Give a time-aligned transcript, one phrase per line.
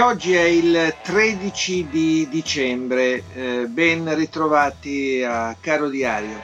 [0.00, 6.40] Oggi è il 13 di dicembre, eh, ben ritrovati a Caro Diario.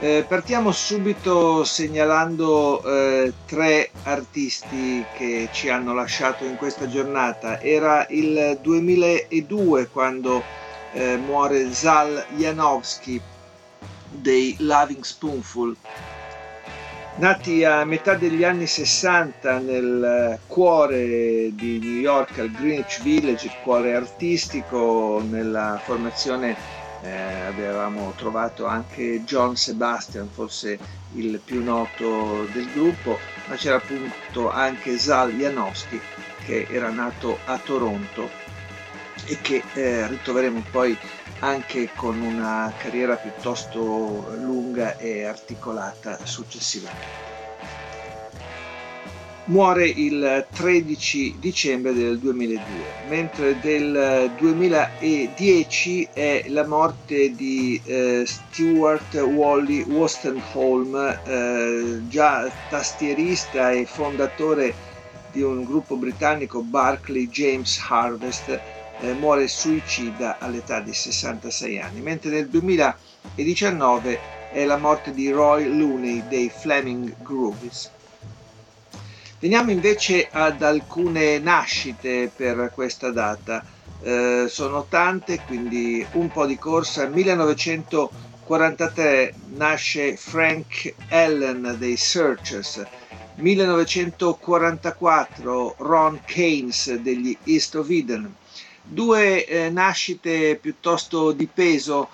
[0.00, 7.60] Eh, partiamo subito segnalando eh, tre artisti che ci hanno lasciato in questa giornata.
[7.60, 10.42] Era il 2002 quando
[10.92, 13.20] eh, muore Zal Janowski
[14.10, 15.76] dei Loving Spoonful
[17.18, 23.54] Nati a metà degli anni 60 nel cuore di New York, al Greenwich Village, il
[23.64, 26.54] cuore artistico, nella formazione
[27.02, 30.78] eh, avevamo trovato anche John Sebastian, forse
[31.16, 36.00] il più noto del gruppo, ma c'era appunto anche Zal Janowski
[36.44, 38.30] che era nato a Toronto
[39.26, 40.96] e che eh, ritroveremo poi
[41.40, 47.26] anche con una carriera piuttosto lunga e articolata successivamente.
[49.48, 52.60] Muore il 13 dicembre del 2002,
[53.08, 60.94] mentre del 2010 è la morte di eh, Stuart Wally Wostenholm,
[61.24, 64.74] eh, già tastierista e fondatore
[65.32, 68.60] di un gruppo britannico Barclay James Harvest,
[69.00, 75.76] eh, muore suicida all'età di 66 anni, mentre nel 2019 è la morte di Roy
[75.76, 77.90] Looney dei Fleming Groovies.
[79.40, 83.64] Veniamo invece ad alcune nascite per questa data.
[84.02, 87.06] Eh, sono tante, quindi un po' di corsa.
[87.06, 92.84] 1943 nasce Frank Allen dei Searchers.
[93.36, 98.34] 1944 Ron Keynes degli East of Eden
[98.88, 102.08] due eh, nascite piuttosto di peso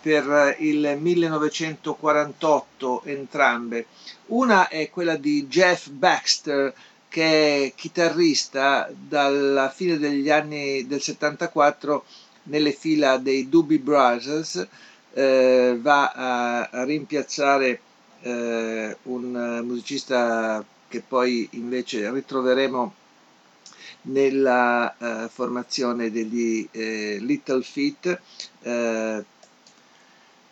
[0.00, 3.86] per il 1948 entrambe.
[4.26, 6.72] Una è quella di Jeff Baxter
[7.08, 12.04] che è chitarrista dalla fine degli anni del 74
[12.44, 14.66] nelle fila dei Doobie Brothers,
[15.12, 17.80] eh, va a, a rimpiazzare
[18.22, 22.94] eh, un musicista che poi invece ritroveremo
[24.02, 28.20] nella eh, formazione degli eh, Little Feet,
[28.62, 29.24] eh,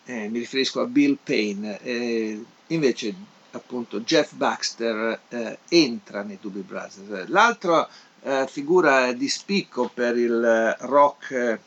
[0.05, 3.13] eh, mi riferisco a Bill Payne, eh, invece
[3.51, 5.19] appunto Jeff Baxter
[5.69, 7.27] entra nei Doobie Brothers.
[7.29, 7.87] L'altra
[8.47, 11.59] figura di spicco per il rock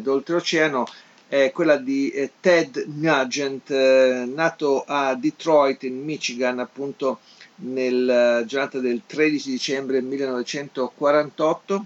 [0.00, 0.86] d'oltreoceano
[1.28, 7.20] è quella di Ted Nugent, nato a Detroit in Michigan appunto
[7.60, 11.84] nella giornata del 13 dicembre 1948,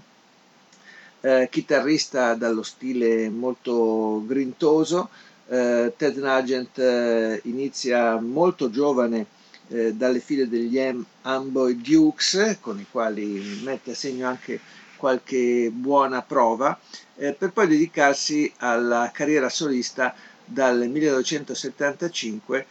[1.21, 5.09] eh, chitarrista dallo stile molto grintoso.
[5.47, 9.25] Eh, Ted Nugent eh, inizia molto giovane
[9.67, 10.79] eh, dalle file degli
[11.23, 14.59] Amboy Dukes, con i quali mette a segno anche
[14.95, 16.79] qualche buona prova,
[17.15, 20.15] eh, per poi dedicarsi alla carriera solista
[20.45, 22.65] dal 1975.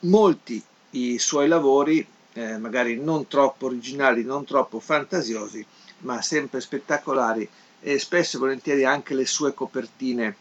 [0.00, 0.62] Molti
[0.96, 5.64] i suoi lavori, eh, magari non troppo originali, non troppo fantasiosi,
[6.00, 7.48] ma sempre spettacolari
[7.80, 10.36] e spesso e volentieri anche le sue copertine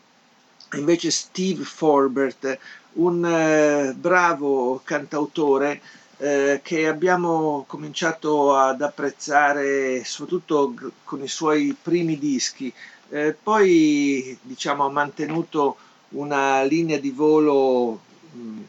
[0.75, 2.59] invece Steve Forbert,
[2.95, 5.81] un eh, bravo cantautore
[6.19, 10.75] eh, che abbiamo cominciato ad apprezzare soprattutto
[11.05, 12.73] con i suoi primi dischi,
[13.11, 15.77] eh, poi diciamo ha mantenuto
[16.13, 18.01] una linea di volo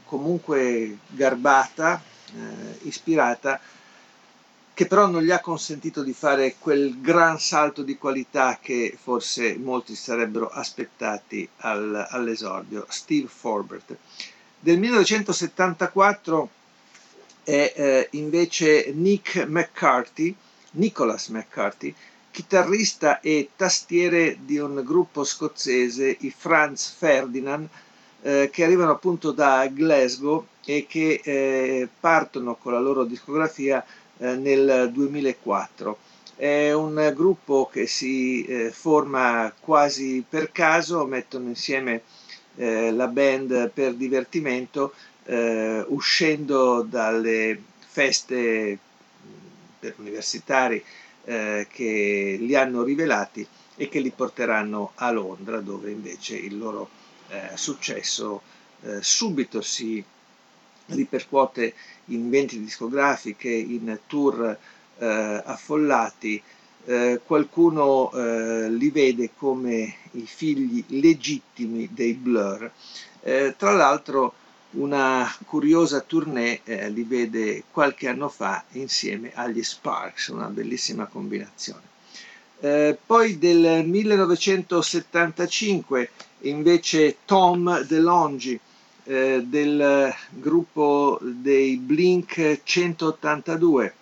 [0.06, 2.02] comunque garbata,
[2.36, 3.60] eh, ispirata,
[4.74, 9.56] che però non gli ha consentito di fare quel gran salto di qualità che forse
[9.56, 12.86] molti sarebbero aspettati al, all'esordio.
[12.90, 13.96] Steve Forbert.
[14.60, 16.50] Del 1974
[17.44, 20.36] è eh, invece Nick McCarthy,
[20.72, 21.94] Nicholas McCarthy,
[22.34, 27.70] chitarrista e tastiere di un gruppo scozzese, i Franz Ferdinand,
[28.24, 33.86] eh, che arrivano appunto da Glasgow e che eh, partono con la loro discografia
[34.18, 35.98] eh, nel 2004.
[36.36, 42.02] È un gruppo che si eh, forma quasi per caso, mettono insieme
[42.56, 44.94] eh, la band per divertimento,
[45.26, 48.80] eh, uscendo dalle feste
[49.80, 50.84] per universitari
[51.26, 56.90] eh, che li hanno rivelati e che li porteranno a Londra, dove invece il loro
[57.30, 58.42] eh, successo
[58.82, 60.04] eh, subito si
[60.88, 61.74] ripercuote
[62.06, 64.58] in vendite discografiche, in tour
[64.98, 66.42] eh, affollati.
[66.86, 72.70] Eh, qualcuno eh, li vede come i figli legittimi dei Blur.
[73.56, 74.34] tra l'altro
[74.74, 81.92] una curiosa tournée eh, li vede qualche anno fa insieme agli Sparks, una bellissima combinazione.
[82.60, 86.10] Eh, poi del 1975
[86.42, 88.60] invece Tom DeLonge
[89.04, 93.94] eh, del gruppo dei Blink 182,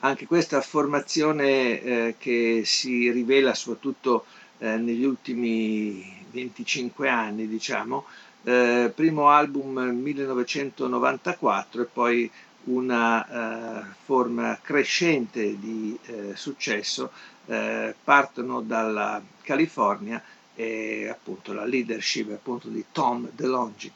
[0.00, 4.26] anche questa formazione eh, che si rivela soprattutto
[4.58, 8.04] eh, negli ultimi 25 anni, diciamo,
[8.44, 12.30] eh, primo album 1994 e poi
[12.64, 17.10] una eh, forma crescente di eh, successo,
[17.46, 20.22] eh, partono dalla California
[20.54, 23.90] e appunto la leadership appunto di Tom DeLonge.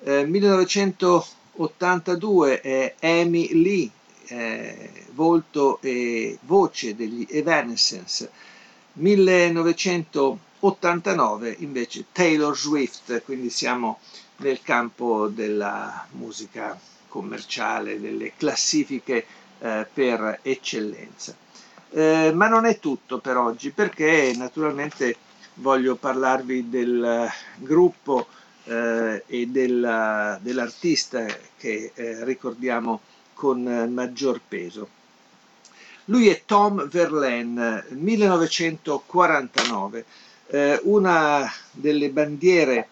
[0.00, 3.90] 1982 è Amy Lee,
[4.28, 8.30] eh, volto e voce degli Evanescence.
[8.92, 14.00] 1900 89 invece Taylor Swift, quindi siamo
[14.36, 16.78] nel campo della musica
[17.08, 19.26] commerciale, delle classifiche
[19.58, 21.34] eh, per eccellenza.
[21.90, 25.16] Eh, ma non è tutto per oggi perché naturalmente
[25.54, 28.26] voglio parlarvi del gruppo
[28.64, 31.26] eh, e della, dell'artista
[31.56, 33.00] che eh, ricordiamo
[33.32, 33.62] con
[33.92, 34.96] maggior peso.
[36.06, 40.04] Lui è Tom Verlaine, 1949
[40.50, 42.88] eh, una delle bandiere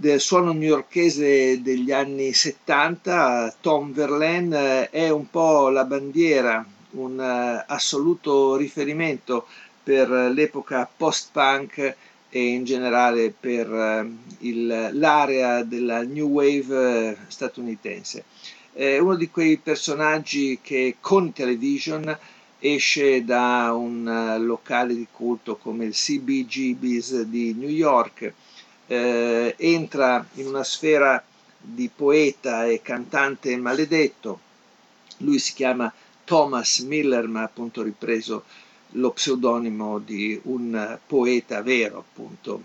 [0.00, 7.64] del suono newyorchese degli anni 70, Tom Verlaine, è un po' la bandiera, un uh,
[7.66, 9.46] assoluto riferimento
[9.82, 11.96] per l'epoca post-punk
[12.30, 18.24] e in generale per uh, il, l'area della new wave statunitense.
[18.72, 22.16] È uno di quei personaggi che con television
[22.58, 28.32] esce da un eh, locale di culto come il CBGB's di New York,
[28.86, 31.22] eh, entra in una sfera
[31.60, 34.40] di poeta e cantante maledetto,
[35.18, 35.92] lui si chiama
[36.24, 38.44] Thomas Miller, ma appunto ripreso
[38.92, 42.62] lo pseudonimo di un poeta vero, appunto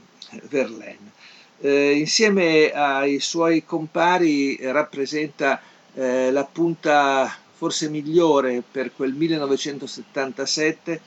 [0.50, 1.12] Verlaine.
[1.60, 5.62] Eh, insieme ai suoi compari rappresenta
[5.94, 11.00] eh, la punta forse migliore per quel 1977,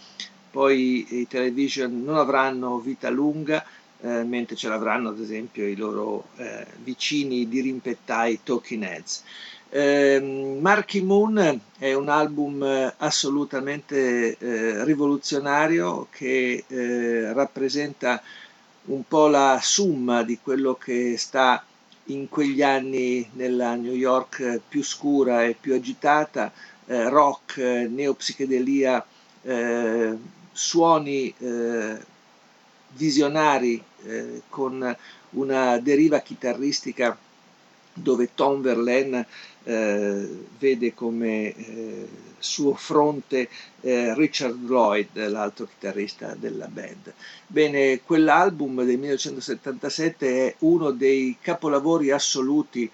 [0.51, 3.63] poi i television non avranno vita lunga,
[4.01, 9.23] eh, mentre ce l'avranno ad esempio i loro eh, vicini dirimpettai Talking Heads.
[9.69, 18.23] Eh, Marky Moon è un album assolutamente eh, rivoluzionario che eh, rappresenta
[18.85, 21.63] un po' la summa di quello che sta
[22.07, 26.53] in quegli anni nella New York più scura e più agitata,
[26.87, 29.05] eh, rock, neopsichedelia,
[29.43, 30.17] eh,
[30.53, 31.99] suoni eh,
[32.91, 34.97] visionari eh, con
[35.31, 37.17] una deriva chitarristica
[37.97, 39.27] dove Tom Verlaine
[39.65, 43.49] eh, vede come eh, suo fronte
[43.81, 47.13] eh, Richard Lloyd, l'altro chitarrista della band.
[47.47, 52.91] Bene, quell'album del 1977 è uno dei capolavori assoluti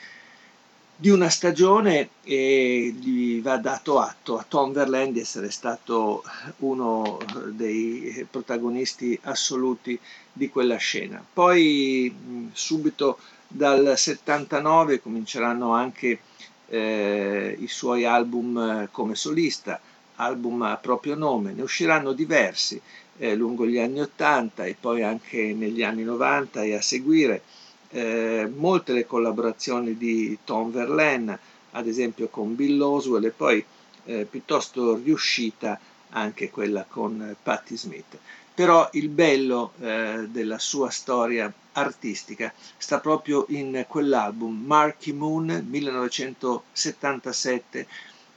[0.94, 6.22] di una stagione e gli va dato atto a Tom Verlaine di essere stato
[6.58, 7.18] uno
[7.48, 9.98] dei protagonisti assoluti
[10.32, 11.24] di quella scena.
[11.32, 13.18] Poi subito
[13.52, 16.20] dal 79 cominceranno anche
[16.68, 19.78] eh, i suoi album eh, come solista,
[20.16, 22.80] album a proprio nome, ne usciranno diversi
[23.18, 27.42] eh, lungo gli anni 80 e poi anche negli anni 90 e a seguire
[27.90, 31.38] eh, molte le collaborazioni di Tom Verlaine,
[31.72, 33.62] ad esempio con Bill Oswell e poi
[34.04, 35.78] eh, piuttosto riuscita
[36.10, 38.18] anche quella con Patti Smith.
[38.54, 47.86] Però il bello eh, della sua storia artistica sta proprio in quell'album, Marky Moon 1977,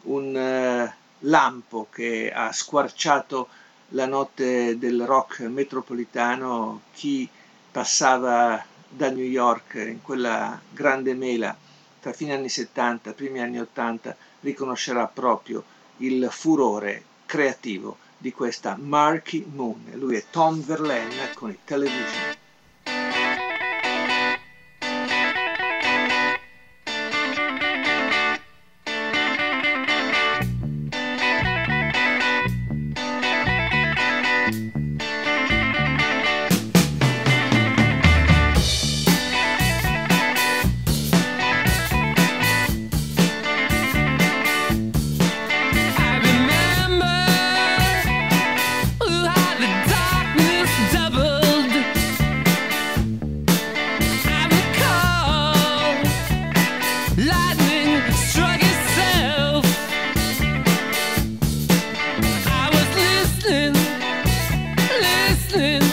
[0.03, 0.89] un uh,
[1.27, 3.47] lampo che ha squarciato
[3.89, 7.27] la notte del rock metropolitano, chi
[7.71, 11.55] passava da New York in quella grande mela
[11.99, 15.63] tra fine anni 70 e primi anni 80 riconoscerà proprio
[15.97, 19.83] il furore creativo di questa Marky Moon.
[19.93, 22.44] Lui è Tom Verlaine con i Television.
[65.55, 65.84] nothing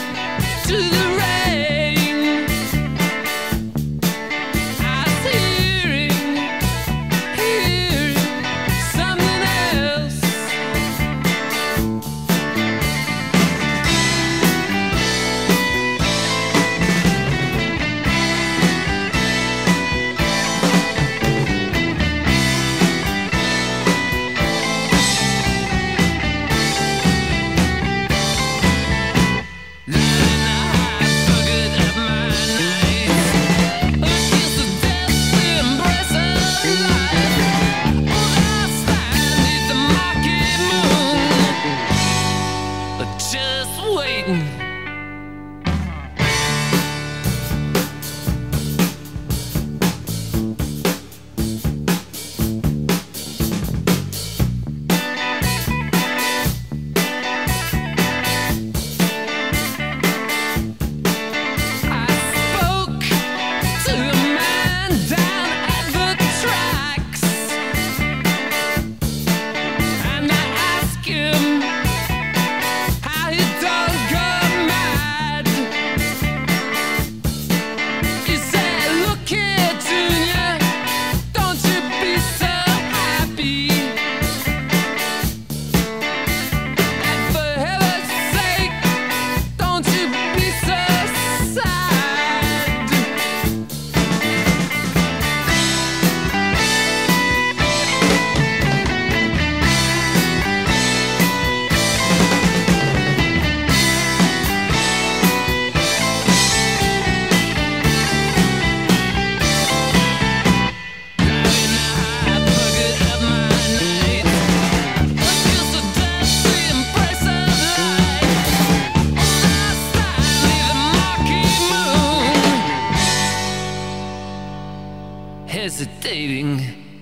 [126.13, 126.92] fascinating.